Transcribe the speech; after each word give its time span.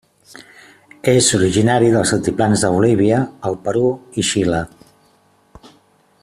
És 1.11 1.27
originari 1.39 1.91
dels 1.95 2.13
altiplans 2.17 2.65
de 2.65 2.73
Bolívia, 2.77 3.19
el 3.51 3.59
Perú 3.69 3.85
i 4.23 4.27
Xile. 4.31 4.65